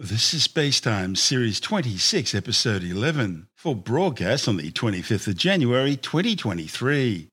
[0.00, 7.28] This is Spacetime Series 26, Episode 11, for broadcast on the 25th of January 2023.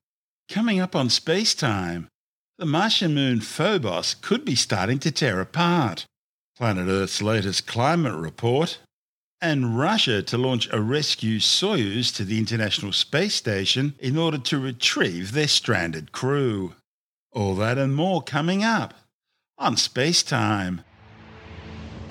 [0.48, 2.06] Coming up on Spacetime,
[2.58, 6.06] the Martian moon Phobos could be starting to tear apart,
[6.56, 8.78] Planet Earth's latest climate report,
[9.40, 14.60] and Russia to launch a rescue Soyuz to the International Space Station in order to
[14.60, 16.76] retrieve their stranded crew.
[17.32, 18.94] All that and more coming up
[19.58, 20.84] on Spacetime.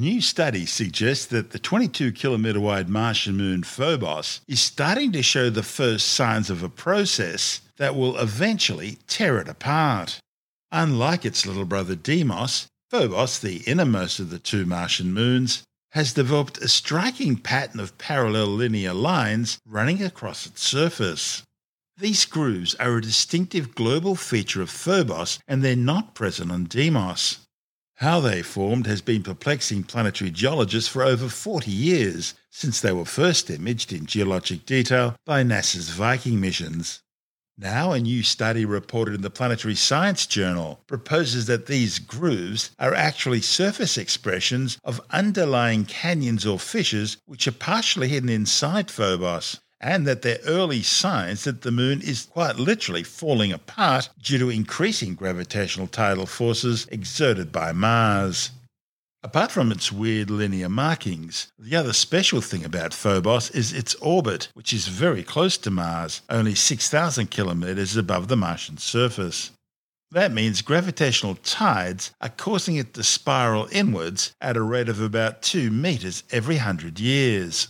[0.00, 5.50] New study suggests that the 22 kilometre wide Martian moon Phobos is starting to show
[5.50, 10.18] the first signs of a process that will eventually tear it apart.
[10.72, 15.62] Unlike its little brother Deimos, Phobos, the innermost of the two Martian moons,
[15.92, 21.42] has developed a striking pattern of parallel linear lines running across its surface.
[21.98, 27.40] These grooves are a distinctive global feature of Phobos and they're not present on Deimos.
[28.00, 33.04] How they formed has been perplexing planetary geologists for over 40 years, since they were
[33.04, 37.00] first imaged in geologic detail by NASA's Viking missions.
[37.58, 42.94] Now, a new study reported in the Planetary Science Journal proposes that these grooves are
[42.94, 50.06] actually surface expressions of underlying canyons or fissures which are partially hidden inside Phobos and
[50.06, 55.14] that they're early signs that the moon is quite literally falling apart due to increasing
[55.14, 58.50] gravitational tidal forces exerted by Mars.
[59.22, 64.48] Apart from its weird linear markings, the other special thing about Phobos is its orbit,
[64.54, 69.50] which is very close to Mars, only 6,000 kilometres above the Martian surface.
[70.12, 75.42] That means gravitational tides are causing it to spiral inwards at a rate of about
[75.42, 77.68] 2 metres every 100 years.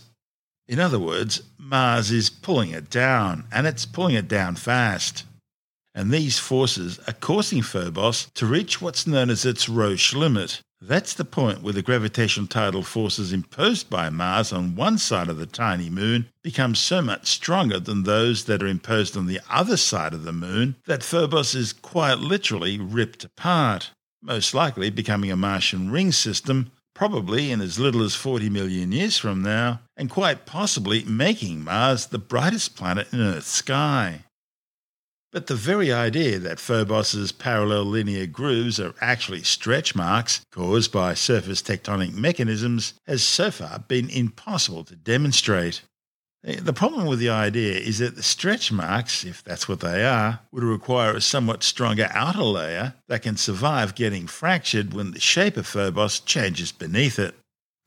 [0.71, 5.25] In other words, Mars is pulling it down, and it's pulling it down fast.
[5.93, 10.61] And these forces are causing Phobos to reach what's known as its Roche limit.
[10.79, 15.35] That's the point where the gravitational tidal forces imposed by Mars on one side of
[15.35, 19.75] the tiny moon become so much stronger than those that are imposed on the other
[19.75, 25.35] side of the moon that Phobos is quite literally ripped apart, most likely becoming a
[25.35, 26.71] Martian ring system
[27.01, 32.07] probably in as little as 40 million years from now, and quite possibly making Mars
[32.07, 34.23] the brightest planet in Earth's sky.
[35.31, 41.13] But the very idea that Phobos's parallel linear grooves are actually stretch marks caused by
[41.13, 45.83] surface tectonic mechanisms has so far been impossible to demonstrate.
[46.43, 50.03] Eh, the problem with the idea is that the stretch marks, if that's what they
[50.03, 55.19] are, would require a somewhat stronger outer layer that can survive getting fractured when the
[55.19, 57.35] shape of Phobos changes beneath it.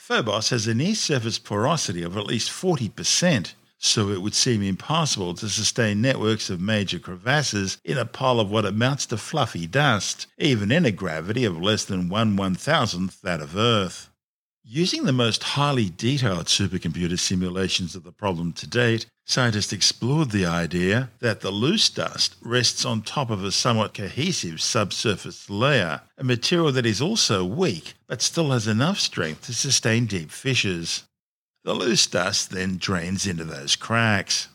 [0.07, 5.33] Phobos has a near surface porosity of at least 40%, so it would seem impossible
[5.33, 10.27] to sustain networks of major crevasses in a pile of what amounts to fluffy dust,
[10.37, 14.11] even in a gravity of less than one one thousandth that of Earth.
[14.67, 20.47] Using the most highly detailed supercomputer simulations of the problem to date, scientists explored the
[20.47, 26.25] idea that the loose dust rests on top of a somewhat cohesive subsurface layer, a
[26.25, 31.05] material that is also weak but still has enough strength to sustain deep fissures.
[31.65, 34.49] The loose dust then drains into those cracks.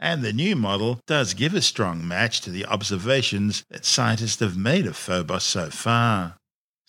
[0.00, 4.56] And the new model does give a strong match to the observations that scientists have
[4.56, 6.36] made of Phobos so far.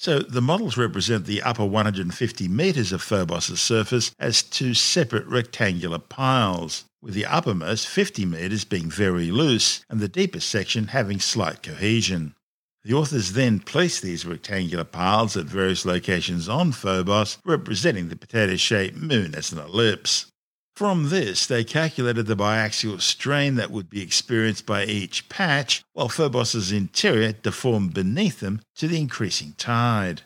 [0.03, 5.97] So the models represent the upper 150 metres of Phobos' surface as two separate rectangular
[5.97, 11.63] piles, with the uppermost 50 metres being very loose and the deepest section having slight
[11.63, 12.36] cohesion.
[12.84, 18.58] The authors then place these rectangular piles at various locations on Phobos, representing the potato
[18.58, 20.33] shaped moon as an ellipse.
[20.76, 26.10] From this, they calculated the biaxial strain that would be experienced by each patch, while
[26.10, 30.24] Phobos's interior deformed beneath them to the increasing tide.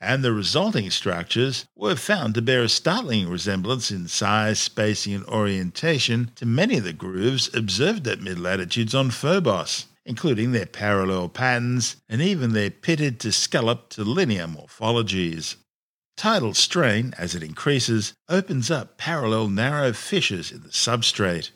[0.00, 5.26] And the resulting structures were found to bear a startling resemblance in size, spacing, and
[5.26, 11.28] orientation to many of the grooves observed at mid latitudes on Phobos, including their parallel
[11.28, 15.56] patterns and even their pitted to scalloped to linear morphologies.
[16.22, 21.50] Tidal strain, as it increases, opens up parallel narrow fissures in the substrate.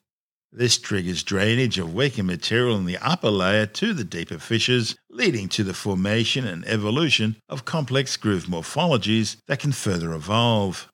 [0.51, 5.49] This triggers drainage of weaker material in the upper layer to the deeper fissures, leading
[5.51, 10.89] to the formation and evolution of complex groove morphologies that can further evolve.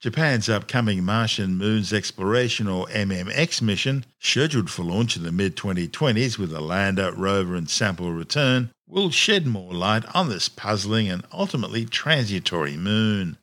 [0.00, 6.38] Japan's upcoming Martian Moons Exploration or MMX mission, scheduled for launch in the mid 2020s
[6.38, 11.24] with a lander, rover, and sample return, will shed more light on this puzzling and
[11.32, 13.38] ultimately transitory moon.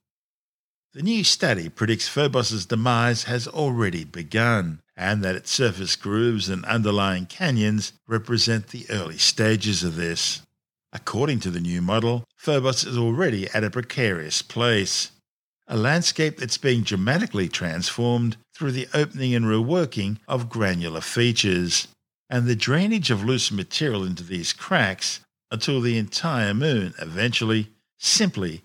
[0.94, 6.66] The new study predicts Phobos' demise has already begun, and that its surface grooves and
[6.66, 10.42] underlying canyons represent the early stages of this.
[10.94, 15.12] According to the new model, Phobos is already at a precarious place
[15.72, 21.88] a landscape that's being dramatically transformed through the opening and reworking of granular features,
[22.30, 25.22] and the drainage of loose material into these cracks
[25.52, 27.70] until the entire moon eventually,
[28.00, 28.64] simply,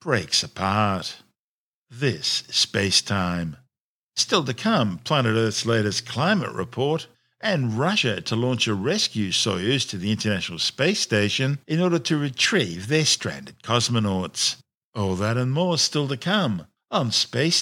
[0.00, 1.22] breaks apart.
[1.90, 3.56] This is space time.
[4.16, 7.06] Still to come, Planet Earth's latest climate report,
[7.40, 12.16] and Russia to launch a rescue Soyuz to the International Space Station in order to
[12.16, 14.56] retrieve their stranded cosmonauts.
[14.94, 17.60] All that and more still to come on Space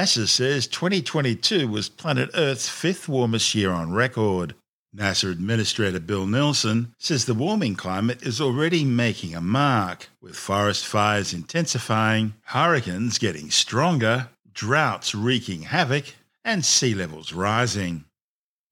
[0.00, 4.54] NASA says 2022 was planet Earth's fifth warmest year on record.
[4.96, 10.86] NASA Administrator Bill Nelson says the warming climate is already making a mark, with forest
[10.86, 16.14] fires intensifying, hurricanes getting stronger, droughts wreaking havoc,
[16.46, 18.06] and sea levels rising.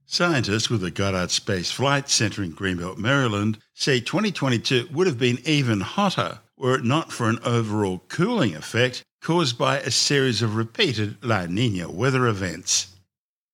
[0.06, 5.40] Scientists with the Goddard Space Flight Center in Greenbelt, Maryland, say 2022 would have been
[5.44, 10.56] even hotter were it not for an overall cooling effect caused by a series of
[10.56, 12.88] repeated La Nina weather events.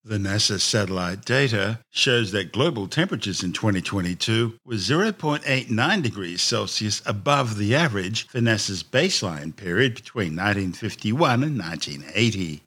[0.06, 7.56] The NASA satellite data shows that global temperatures in 2022 were 0.89 degrees Celsius above
[7.56, 12.64] the average for NASA's baseline period between 1951 and 1980.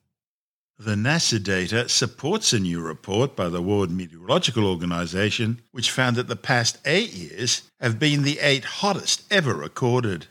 [0.79, 6.27] The NASA data supports a new report by the World Meteorological Organization, which found that
[6.27, 10.25] the past eight years have been the eight hottest ever recorded.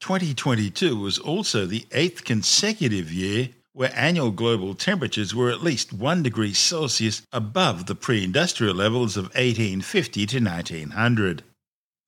[0.00, 6.22] 2022 was also the eighth consecutive year where annual global temperatures were at least 1
[6.22, 11.42] degree Celsius above the pre industrial levels of 1850 to 1900.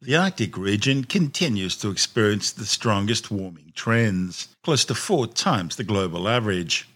[0.02, 5.84] The Arctic region continues to experience the strongest warming trends, close to four times the
[5.84, 6.88] global average.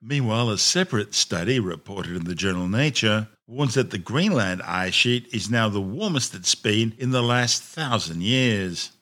[0.00, 5.28] Meanwhile, a separate study reported in the journal Nature warns that the Greenland ice sheet
[5.34, 8.92] is now the warmest it's been in the last thousand years.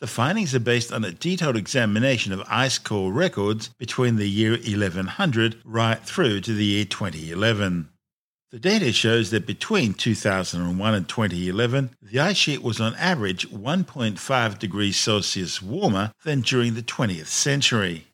[0.00, 4.52] The findings are based on a detailed examination of ice core records between the year
[4.52, 7.90] 1100 right through to the year 2011.
[8.50, 14.58] The data shows that between 2001 and 2011, the ice sheet was on average 1.5
[14.58, 18.06] degrees Celsius warmer than during the 20th century.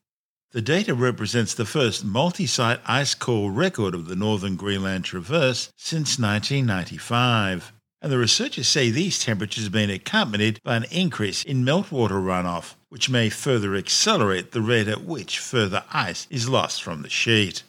[0.51, 5.71] The data represents the first multi site ice core record of the Northern Greenland Traverse
[5.77, 7.71] since 1995
[8.07, 12.75] and the researchers say these temperatures have been accompanied by an increase in meltwater runoff,
[12.87, 17.63] which may further accelerate the rate at which further ice is lost from the sheet.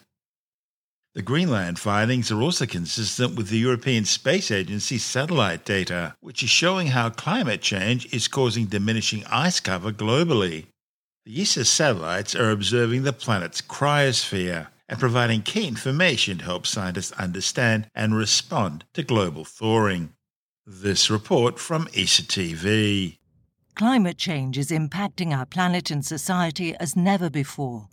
[1.17, 6.50] The Greenland findings are also consistent with the European Space Agency satellite data, which is
[6.50, 10.67] showing how climate change is causing diminishing ice cover globally.
[11.26, 17.11] The ESA satellites are observing the planet's cryosphere and providing key information to help scientists
[17.19, 20.14] understand and respond to global thawing.
[20.70, 23.16] This report from ESA TV.
[23.75, 27.88] Climate change is impacting our planet and society as never before.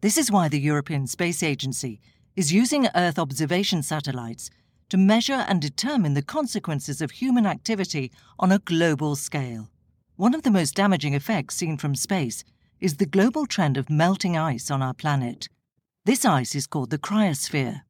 [0.00, 2.00] This is why the European Space Agency
[2.34, 4.50] is using Earth observation satellites
[4.88, 8.10] to measure and determine the consequences of human activity
[8.40, 9.68] on a global scale.
[10.16, 12.42] One of the most damaging effects seen from space
[12.80, 15.48] is the global trend of melting ice on our planet.
[16.04, 17.82] This ice is called the cryosphere.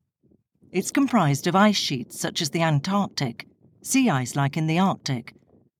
[0.71, 3.47] It's comprised of ice sheets such as the Antarctic,
[3.89, 5.33] sea ice like in the Arctic,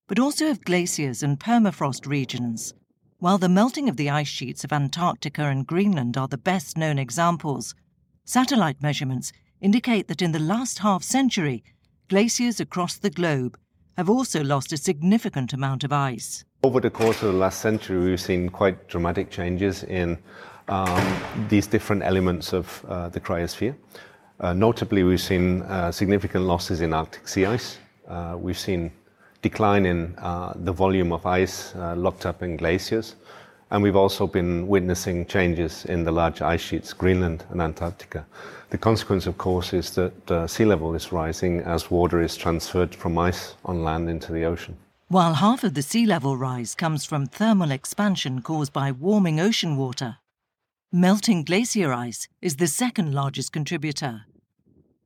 [0.07, 2.73] but also of glaciers and permafrost regions.
[3.19, 6.99] While the melting of the ice sheets of Antarctica and Greenland are the best known
[6.99, 7.75] examples,
[8.25, 11.63] satellite measurements indicate that in the last half century,
[12.09, 13.59] glaciers across the globe
[13.99, 16.45] have also lost a significant amount of ice.
[16.63, 20.17] Over the course of the last century, we've seen quite dramatic changes in
[20.69, 23.75] um, these different elements of uh, the cryosphere.
[24.41, 27.79] Uh, notably, we've seen uh, significant losses in Arctic sea ice,
[28.39, 28.93] we've seen
[29.43, 33.15] decline in uh, the volume of ice uh, locked up in glaciers,
[33.71, 38.27] and we've also been witnessing changes in the large ice sheets, Greenland and Antarctica.
[38.71, 42.95] The consequence, of course, is that uh, sea level is rising as water is transferred
[42.95, 44.77] from ice on land into the ocean.
[45.09, 49.77] While half of the sea level rise comes from thermal expansion caused by warming ocean
[49.77, 50.19] water,
[50.91, 54.23] Melting glacier ice is the second largest contributor.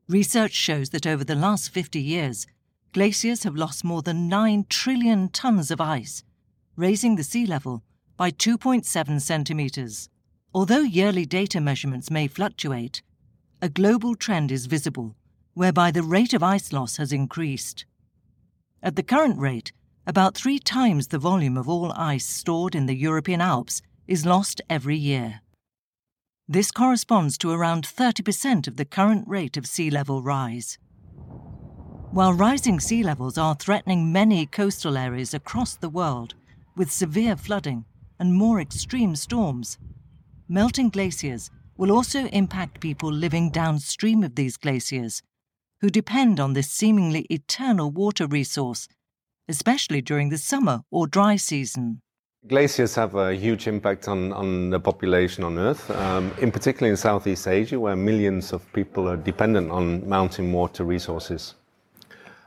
[0.09, 2.47] Research shows that over the last 50 years,
[2.92, 6.25] glaciers have lost more than 9 trillion tons of ice,
[6.76, 7.82] raising the sea level
[8.16, 10.08] by 2.7 centimetres.
[10.54, 13.02] Although yearly data measurements may fluctuate,
[13.62, 15.16] a global trend is visible
[15.54, 17.84] whereby the rate of ice loss has increased.
[18.82, 19.72] At the current rate,
[20.06, 24.61] about three times the volume of all ice stored in the European Alps is lost
[24.68, 25.40] every year.
[26.49, 30.78] This corresponds to around 30% of the current rate of sea level rise.
[32.12, 36.35] While rising sea levels are threatening many coastal areas across the world
[36.76, 37.87] with severe flooding
[38.21, 39.78] and more extreme storms,
[40.47, 45.23] melting glaciers will also impact people living downstream of these glaciers,
[45.81, 48.88] who depend on this seemingly eternal water resource,
[49.49, 52.02] especially during the summer or dry season.
[52.47, 56.97] Glaciers have a huge impact on, on the population on Earth, um, in particular in
[56.99, 61.54] Southeast Asia, where millions of people are dependent on mountain water resources.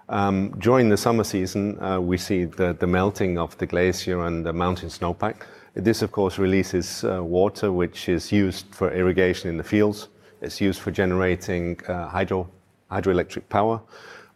[0.07, 4.45] Um, during the summer season, uh, we see the, the melting of the glacier and
[4.45, 5.41] the mountain snowpack.
[5.73, 10.09] This, of course, releases uh, water which is used for irrigation in the fields.
[10.41, 12.47] It's used for generating uh, hydro,
[12.91, 13.81] hydroelectric power,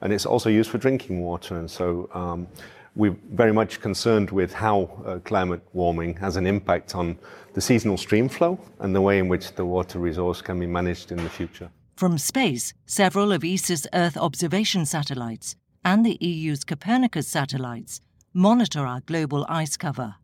[0.01, 1.57] and it's also used for drinking water.
[1.57, 2.47] And so um,
[2.95, 7.17] we're very much concerned with how uh, climate warming has an impact on
[7.53, 11.11] the seasonal stream flow and the way in which the water resource can be managed
[11.11, 11.69] in the future.
[11.99, 17.99] From space, several of ESA's Earth observation satellites and the EU's Copernicus satellites
[18.33, 20.15] monitor our global ice cover.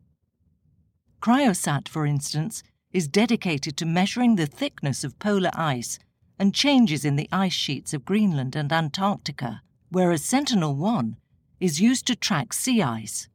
[1.20, 2.62] Cryosat, for instance,
[2.94, 5.98] is dedicated to measuring the thickness of polar ice
[6.38, 11.18] and changes in the ice sheets of Greenland and Antarctica, whereas Sentinel 1
[11.60, 13.28] is used to track sea ice.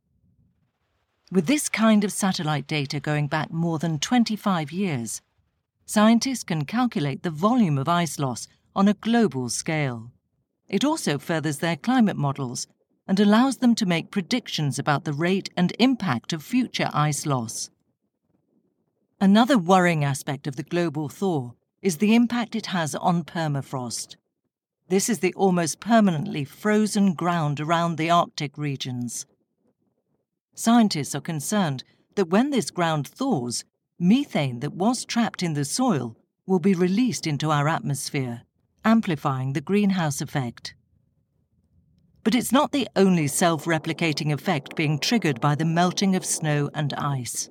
[1.31, 5.21] With this kind of satellite data going back more than 25 years,
[5.91, 10.09] scientists can calculate the volume of ice loss on a global scale.
[10.69, 12.65] It also furthers their climate models
[13.09, 17.69] and allows them to make predictions about the rate and impact of future ice loss.
[19.19, 24.15] Another worrying aspect of the global thaw is the impact it has on permafrost.
[24.87, 29.25] This is the almost permanently frozen ground around the Arctic regions.
[30.55, 31.83] Scientists are concerned
[32.15, 33.65] that when this ground thaws,
[34.01, 36.17] methane that was trapped in the soil
[36.47, 38.41] will be released into our atmosphere,
[38.83, 40.73] amplifying the greenhouse effect.
[42.23, 46.69] But it's not the only self replicating effect being triggered by the melting of snow
[46.73, 47.49] and ice.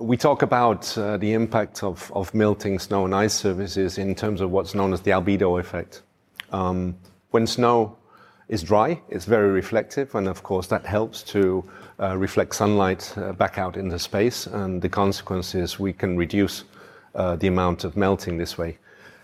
[0.00, 4.40] We talk about uh, the impact of, of melting snow and ice surfaces in terms
[4.40, 6.02] of what's known as the albedo effect.
[6.50, 6.96] Um,
[7.30, 7.96] when snow
[8.48, 11.64] is dry, it's very reflective, and of course, that helps to
[12.00, 14.46] uh, reflect sunlight uh, back out into space.
[14.46, 16.64] And the consequence is we can reduce
[17.14, 18.78] uh, the amount of melting this way.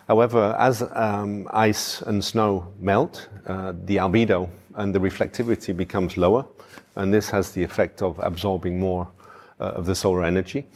[0.07, 6.47] However, as um, ice and snow melt, uh, the albedo and the reflectivity becomes lower,
[6.97, 9.09] and this has the effect of absorbing more
[9.61, 10.67] uh, of the solar energy.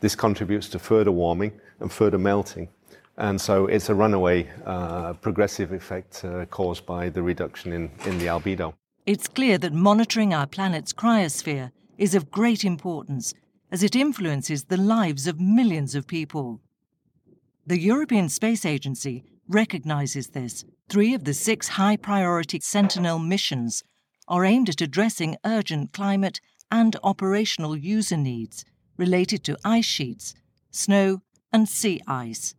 [0.00, 2.68] This contributes to further warming and further melting.
[3.20, 8.18] And so it's a runaway uh, progressive effect uh, caused by the reduction in, in
[8.18, 8.72] the albedo.
[9.04, 13.34] It's clear that monitoring our planet's cryosphere is of great importance
[13.70, 16.60] as it influences the lives of millions of people.
[17.66, 20.64] The European Space Agency recognizes this.
[20.88, 23.84] Three of the six high priority Sentinel missions
[24.28, 26.40] are aimed at addressing urgent climate
[26.72, 28.64] and operational user needs
[28.96, 30.34] related to ice sheets,
[30.70, 31.20] snow,
[31.52, 32.54] and sea ice.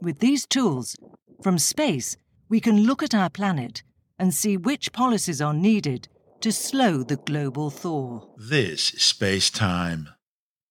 [0.00, 0.96] With these tools,
[1.42, 2.16] from space,
[2.48, 3.82] we can look at our planet
[4.18, 6.08] and see which policies are needed
[6.40, 8.26] to slow the global thaw.
[8.36, 10.10] This is space time.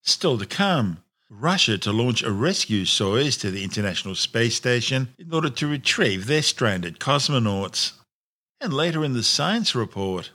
[0.04, 5.34] Still to come, Russia to launch a rescue Soyuz to the International Space Station in
[5.34, 7.94] order to retrieve their stranded cosmonauts.
[8.62, 10.32] And later in the science report,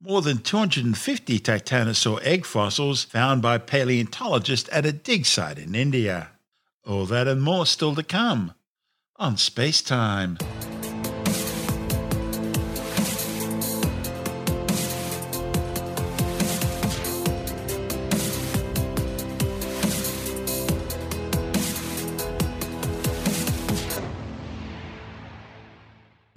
[0.00, 6.30] more than 250 titanosaur egg fossils found by paleontologists at a dig site in India.
[6.86, 8.52] All that and more still to come
[9.16, 10.36] on Space Time.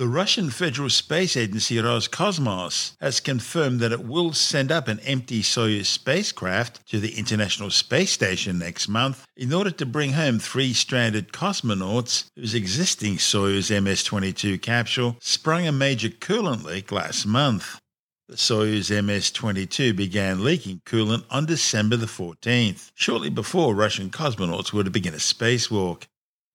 [0.08, 5.42] The Russian Federal Space Agency Roscosmos has confirmed that it will send up an empty
[5.42, 10.72] Soyuz spacecraft to the International Space Station next month in order to bring home three
[10.72, 17.82] stranded cosmonauts whose existing Soyuz MS 22 capsule sprung a major coolant leak last month.
[18.30, 24.72] The Soyuz MS 22 began leaking coolant on December the 14th, shortly before Russian cosmonauts
[24.72, 26.04] were to begin a spacewalk.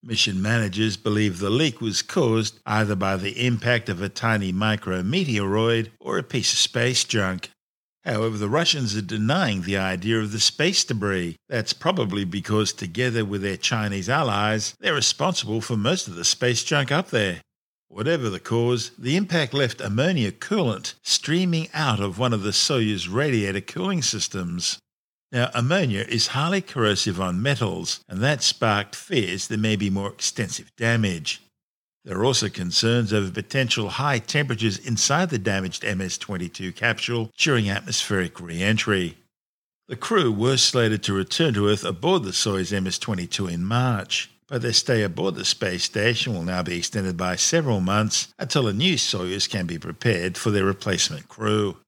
[0.04, 5.90] Mission managers believe the leak was caused either by the impact of a tiny micrometeoroid
[6.00, 7.50] or a piece of space junk.
[8.04, 11.36] However, the Russians are denying the idea of the space debris.
[11.48, 16.64] That's probably because, together with their Chinese allies, they're responsible for most of the space
[16.64, 17.40] junk up there.
[17.86, 23.06] Whatever the cause, the impact left ammonia coolant streaming out of one of the Soyuz
[23.08, 24.80] radiator cooling systems.
[25.32, 30.10] Now, ammonia is highly corrosive on metals, and that sparked fears there may be more
[30.10, 31.40] extensive damage.
[32.04, 37.70] There are also concerns over potential high temperatures inside the damaged MS 22 capsule during
[37.70, 39.16] atmospheric re entry.
[39.88, 44.28] The crew were slated to return to Earth aboard the Soyuz MS 22 in March
[44.52, 48.68] but their stay aboard the space station will now be extended by several months until
[48.68, 51.78] a new Soyuz can be prepared for their replacement crew.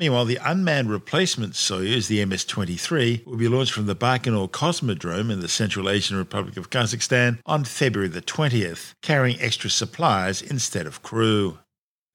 [0.00, 5.30] Meanwhile, the unmanned replacement Soyuz, the MS 23, will be launched from the Baikonur Cosmodrome
[5.30, 10.86] in the Central Asian Republic of Kazakhstan on February the 20th, carrying extra supplies instead
[10.86, 11.58] of crew.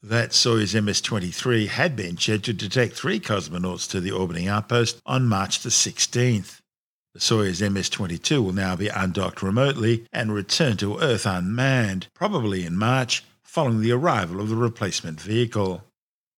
[0.01, 4.99] That Soyuz MS 23 had been scheduled to take three cosmonauts to the orbiting outpost
[5.05, 6.61] on March the 16th.
[7.13, 12.65] The Soyuz MS 22 will now be undocked remotely and return to Earth unmanned, probably
[12.65, 15.84] in March, following the arrival of the replacement vehicle.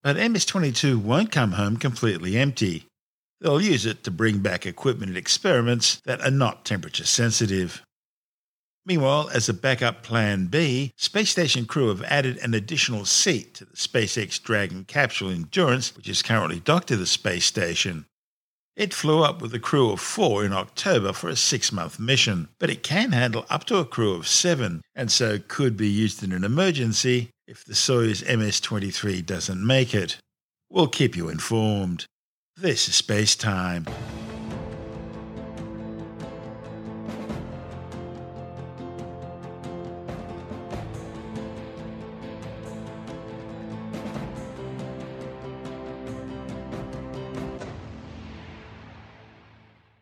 [0.02, 2.86] But MS 22 won't come home completely empty.
[3.40, 7.82] They'll use it to bring back equipment and experiments that are not temperature sensitive.
[8.86, 13.64] Meanwhile, as a backup plan B, space station crew have added an additional seat to
[13.64, 18.06] the SpaceX Dragon capsule Endurance, which is currently docked to the space station.
[18.76, 22.48] It flew up with a crew of four in October for a six month mission,
[22.60, 26.22] but it can handle up to a crew of seven, and so could be used
[26.22, 30.18] in an emergency if the Soyuz MS 23 doesn't make it.
[30.68, 32.04] We'll keep you informed.
[32.58, 33.86] This is Space Time.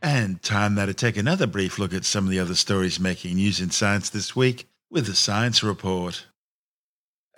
[0.02, 3.36] And time now to take another brief look at some of the other stories making
[3.36, 6.26] news in science this week with the Science Report.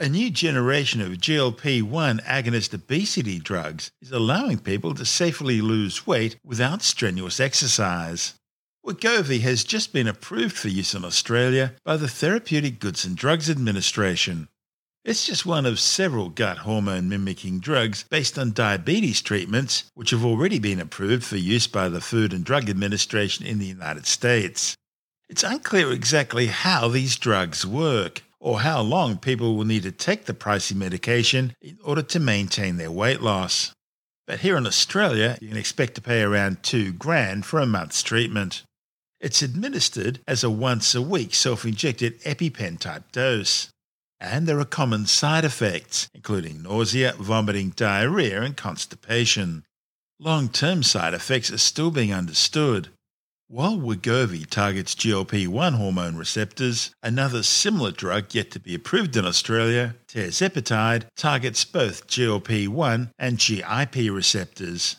[0.00, 6.06] A new generation of GLP 1 agonist obesity drugs is allowing people to safely lose
[6.06, 8.34] weight without strenuous exercise.
[8.86, 13.50] Wegovy has just been approved for use in Australia by the Therapeutic Goods and Drugs
[13.50, 14.46] Administration.
[15.04, 20.24] It's just one of several gut hormone mimicking drugs based on diabetes treatments, which have
[20.24, 24.76] already been approved for use by the Food and Drug Administration in the United States.
[25.28, 30.24] It's unclear exactly how these drugs work or how long people will need to take
[30.24, 33.72] the pricey medication in order to maintain their weight loss.
[34.26, 38.02] But here in Australia, you can expect to pay around 2 grand for a month's
[38.02, 38.62] treatment.
[39.20, 43.70] It's administered as a once a week self injected EpiPen type dose
[44.20, 49.64] and there are common side effects, including nausea, vomiting, diarrhea, and constipation.
[50.18, 52.88] Long term side effects are still being understood.
[53.50, 59.24] While Wegovy targets GLP 1 hormone receptors, another similar drug yet to be approved in
[59.24, 64.96] Australia, tirzepatide, targets both GLP 1 and GIP receptors.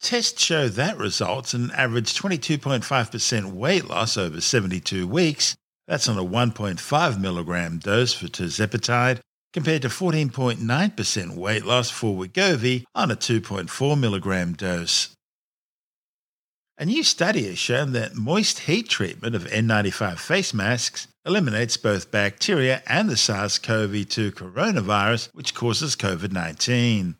[0.00, 5.54] Tests show that results in an average 22.5% weight loss over 72 weeks
[5.86, 9.20] that's on a 1.5 milligram dose for tirzepatide,
[9.52, 15.14] compared to 14.9% weight loss for Wegovy on a 2.4 milligram dose.
[16.78, 22.10] A new study has shown that moist heat treatment of N95 face masks eliminates both
[22.10, 27.16] bacteria and the SARS CoV 2 coronavirus, which causes COVID 19.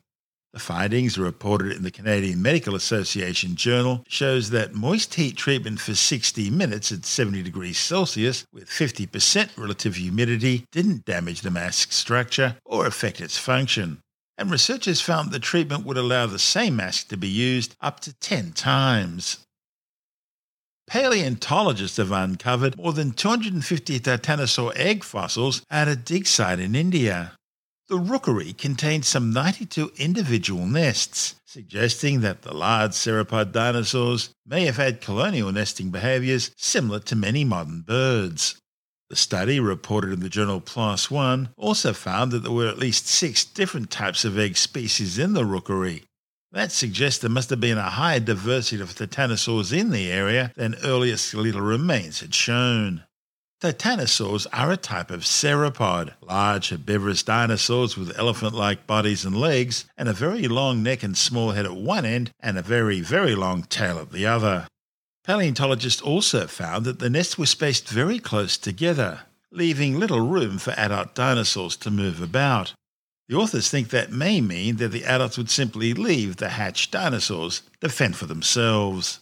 [0.53, 5.95] The findings reported in the Canadian Medical Association Journal shows that moist heat treatment for
[5.95, 12.57] 60 minutes at 70 degrees Celsius with 50% relative humidity didn't damage the mask structure
[12.65, 14.02] or affect its function.
[14.37, 18.13] And researchers found the treatment would allow the same mask to be used up to
[18.13, 19.45] 10 times.
[20.87, 27.33] Paleontologists have uncovered more than 250 titanosaur egg fossils at a dig site in India.
[27.89, 34.77] The rookery contained some 92 individual nests, suggesting that the large theropod dinosaurs may have
[34.77, 38.55] had colonial nesting behaviours similar to many modern birds.
[39.13, 43.05] The study, reported in the journal PLOS One, also found that there were at least
[43.05, 46.05] six different types of egg species in the rookery.
[46.51, 50.73] That suggests there must have been a higher diversity of titanosaurs in the area than
[50.83, 53.03] earlier skeletal remains had shown.
[53.61, 59.85] Titanosaurs are a type of sauropod, large herbivorous dinosaurs with elephant like bodies and legs,
[59.95, 63.35] and a very long neck and small head at one end, and a very, very
[63.35, 64.65] long tail at the other.
[65.23, 70.71] Paleontologists also found that the nests were spaced very close together, leaving little room for
[70.71, 72.73] adult dinosaurs to move about.
[73.29, 77.61] The authors think that may mean that the adults would simply leave the hatched dinosaurs
[77.79, 79.19] to fend for themselves.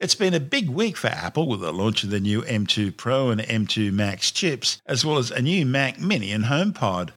[0.00, 3.28] It's been a big week for Apple with the launch of the new M2 Pro
[3.28, 7.10] and M2 Max chips, as well as a new Mac Mini and HomePod.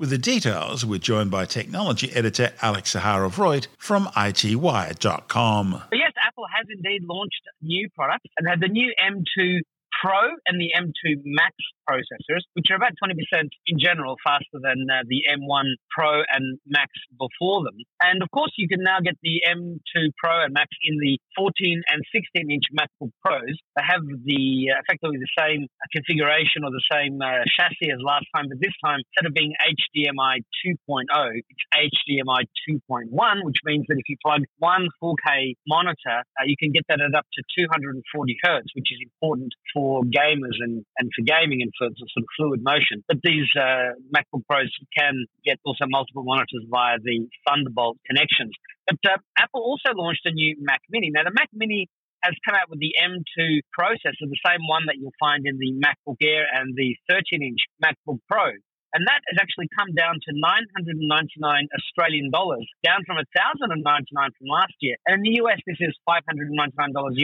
[0.00, 5.82] With the details, we're joined by technology editor Alex Zaharov-Reutt from ITWire.com.
[5.92, 9.58] Yes, Apple has indeed launched new products and had the new M2
[10.00, 11.54] Pro and the M2 Max
[11.90, 13.18] processors, which are about 20%
[13.66, 17.76] in general faster than uh, the M1 Pro and Max before them.
[18.02, 21.82] And of course, you can now get the M2 Pro and Max in the 14
[21.90, 23.58] and 16 inch MacBook Pros.
[23.74, 28.26] They have the uh, effectively the same configuration or the same uh, chassis as last
[28.34, 33.10] time, but this time instead of being HDMI 2.0, it's HDMI 2.1,
[33.44, 37.14] which means that if you plug one 4K monitor, uh, you can get that at
[37.14, 41.72] up to 240 hertz, which is important for for gamers and, and for gaming and
[41.80, 43.00] for sort of fluid motion.
[43.08, 48.52] But these uh, MacBook Pros can get also multiple monitors via the Thunderbolt connections.
[48.84, 51.08] But uh, Apple also launched a new Mac Mini.
[51.08, 51.88] Now, the Mac Mini
[52.22, 55.72] has come out with the M2 processor, the same one that you'll find in the
[55.80, 58.52] MacBook Air and the 13 inch MacBook Pro.
[58.92, 61.38] And that has actually come down to 999
[61.78, 63.78] Australian dollars, down from 1,099
[64.10, 64.98] from last year.
[65.06, 66.50] And in the US, this is $599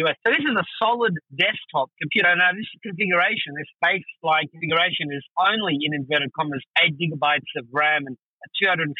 [0.07, 0.17] US.
[0.23, 2.31] So this is a solid desktop computer.
[2.39, 8.07] Now, this configuration, this space-like configuration is only in inverted commas, 8 gigabytes of RAM
[8.07, 8.15] and
[8.62, 8.92] 256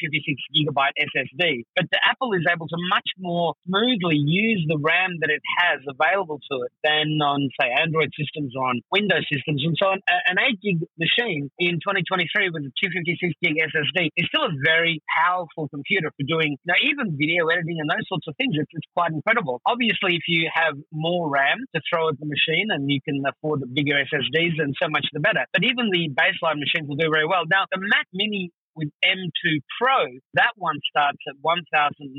[0.53, 1.65] gigabyte SSD.
[1.75, 5.81] But the Apple is able to much more smoothly use the RAM that it has
[5.87, 9.63] available to it than on, say, Android systems or on Windows systems.
[9.65, 14.47] And so an 8 gig machine in 2023 with a 256 gig SSD is still
[14.47, 18.35] a very powerful computer for doing you know, even video editing and those sorts of
[18.37, 18.55] things.
[18.57, 19.61] It's, it's quite incredible.
[19.67, 23.61] Obviously, if you have more RAM to throw at the machine and you can afford
[23.61, 25.45] the bigger SSDs, then so much the better.
[25.53, 27.45] But even the baseline machines will do very well.
[27.49, 32.13] Now, the Mac Mini with M2 Pro, that one starts at $1,999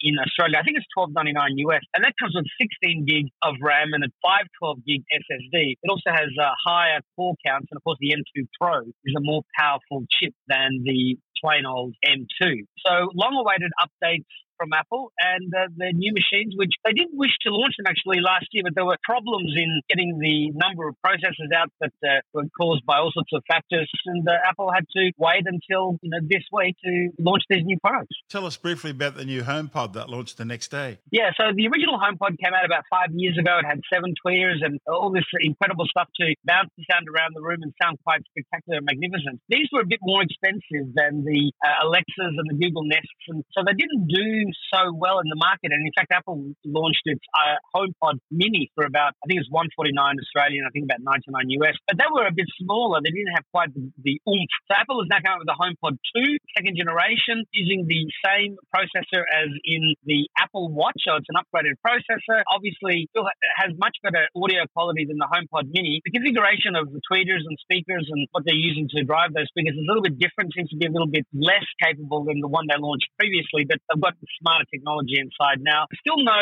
[0.00, 0.58] in Australia.
[0.60, 1.32] I think it's $12.99
[1.72, 1.82] US.
[1.94, 5.80] And that comes with 16 gig of RAM and a 512 gig SSD.
[5.80, 7.68] It also has uh, higher core counts.
[7.70, 11.94] And of course, the M2 Pro is a more powerful chip than the plain old
[12.04, 12.66] M2.
[12.84, 14.26] So long awaited updates
[14.58, 18.20] from Apple and uh, their new machines, which they did wish to launch them actually
[18.20, 22.20] last year, but there were problems in getting the number of processors out that uh,
[22.34, 26.10] were caused by all sorts of factors, and uh, Apple had to wait until you
[26.10, 28.14] know this week to launch these new products.
[28.28, 30.98] Tell us briefly about the new HomePod that launched the next day.
[31.10, 33.58] Yeah, so the original HomePod came out about five years ago.
[33.62, 37.42] It had seven tweeters and all this incredible stuff to bounce the sound around the
[37.42, 39.40] room and sound quite spectacular and magnificent.
[39.48, 43.44] These were a bit more expensive than the uh, Alexas and the Google Nests, and
[43.54, 45.72] so they didn't do so well in the market.
[45.72, 49.52] And in fact, Apple launched its uh, HomePod Mini for about, I think it was
[49.52, 51.76] 149 Australian, I think about 99 US.
[51.86, 53.00] But they were a bit smaller.
[53.02, 54.52] They didn't have quite the, the oomph.
[54.68, 58.56] So Apple has now come out with the HomePod 2, second generation, using the same
[58.72, 61.00] processor as in the Apple Watch.
[61.04, 62.44] So it's an upgraded processor.
[62.48, 66.00] Obviously, still has much better audio quality than the HomePod Mini.
[66.04, 69.74] The configuration of the tweeters and speakers and what they're using to drive those speakers
[69.76, 70.52] is a little bit different.
[70.54, 73.78] Seems to be a little bit less capable than the one they launched previously, but
[73.88, 75.86] they've got smarter technology inside now.
[76.00, 76.40] Still no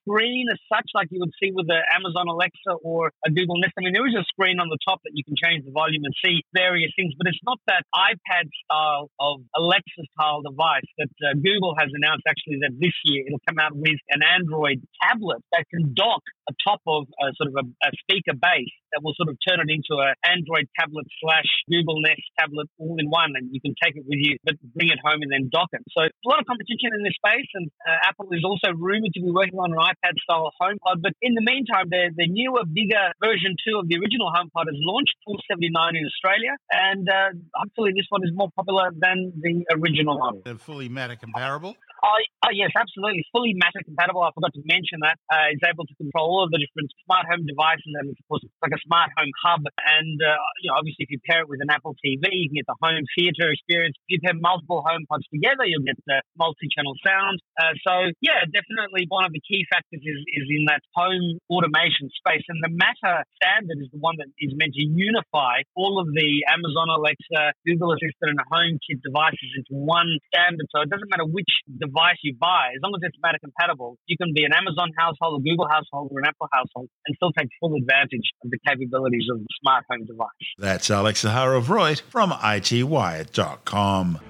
[0.00, 3.74] screen as such, like you would see with the Amazon Alexa or a Google Nest.
[3.76, 6.04] I mean, there is a screen on the top that you can change the volume
[6.04, 11.12] and see various things, but it's not that iPad style of Alexa style device that
[11.24, 15.42] uh, Google has announced actually that this year it'll come out with an Android tablet
[15.52, 19.28] that can dock atop of a sort of a, a speaker base that will sort
[19.28, 23.52] of turn it into an Android tablet slash Google Nest tablet all in one, and
[23.52, 25.84] you can take it with you, but bring it home and then dock it.
[25.92, 29.20] So a lot of competition in this space, and uh, Apple is also rumored to
[29.20, 31.02] be working on an iPad-style HomePod.
[31.02, 34.78] But in the meantime, the, the newer, bigger version two of the original HomePod has
[34.80, 40.18] launched, 479 in Australia, and uh, hopefully this one is more popular than the original
[40.18, 40.42] one.
[40.44, 41.76] They're fully Matter comparable.
[41.98, 43.26] Oh, oh, yes, absolutely.
[43.34, 44.22] Fully Matter compatible.
[44.22, 45.18] I forgot to mention that.
[45.26, 48.46] Uh, it's able to control all of the different smart home devices and, of course,
[48.46, 49.62] it's like a smart home hub.
[49.82, 52.62] And, uh, you know, obviously, if you pair it with an Apple TV, you can
[52.62, 53.98] get the home theater experience.
[54.06, 57.42] If you pair multiple HomePods together, you'll get the multi channel sound.
[57.58, 62.06] Uh, so, yeah, definitely one of the key factors is, is in that home automation
[62.14, 62.46] space.
[62.46, 66.46] And the Matter standard is the one that is meant to unify all of the
[66.46, 70.70] Amazon Alexa, Google Assistant, and HomeKit devices into one standard.
[70.70, 73.98] So it doesn't matter which device device you buy, as long as it's Matter compatible,
[74.06, 77.32] you can be an Amazon household, a Google household, or an Apple household and still
[77.32, 80.28] take full advantage of the capabilities of the smart home device.
[80.58, 84.20] That's Alex Zaharov-Reutt from ITWire.com.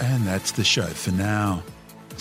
[0.00, 1.62] And that's the show for now.